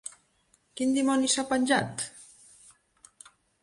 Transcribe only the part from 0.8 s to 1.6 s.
dimoni s'ha